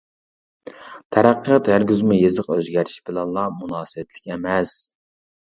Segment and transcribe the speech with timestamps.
[1.15, 4.75] تەرەققىيات ھەرگىزمۇ يېزىق ئۆزگەرتىش بىلەنلا مۇناسىۋەتلىك ئەمەس.